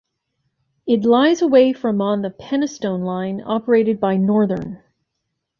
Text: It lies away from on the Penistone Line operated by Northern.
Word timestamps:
It 0.87 1.05
lies 1.05 1.43
away 1.43 1.73
from 1.73 2.01
on 2.01 2.23
the 2.23 2.31
Penistone 2.31 3.03
Line 3.05 3.39
operated 3.45 3.99
by 3.99 4.17
Northern. 4.17 4.81